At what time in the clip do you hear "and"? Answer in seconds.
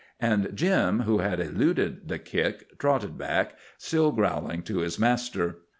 0.19-0.49